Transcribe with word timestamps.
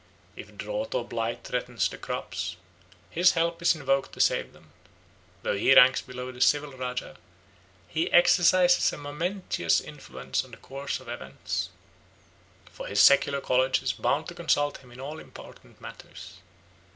If 0.35 0.57
drought 0.57 0.95
or 0.95 1.05
blight 1.05 1.43
threatens 1.43 1.87
the 1.87 1.95
crops, 1.95 2.55
his 3.11 3.33
help 3.33 3.61
is 3.61 3.75
invoked 3.75 4.13
to 4.13 4.19
save 4.19 4.51
them. 4.51 4.71
Though 5.43 5.55
he 5.55 5.75
ranks 5.75 6.01
below 6.01 6.31
the 6.31 6.41
civil 6.41 6.71
rajah, 6.71 7.17
he 7.87 8.11
exercises 8.11 8.91
a 8.91 8.97
momentous 8.97 9.79
influence 9.79 10.43
on 10.43 10.49
the 10.49 10.57
course 10.57 10.99
of 10.99 11.07
events, 11.07 11.69
for 12.71 12.87
his 12.87 12.99
secular 12.99 13.41
colleague 13.41 13.77
is 13.83 13.93
bound 13.93 14.27
to 14.29 14.33
consult 14.33 14.79
him 14.79 14.91
in 14.91 14.99
all 14.99 15.19
important 15.19 15.79
matters. 15.79 16.37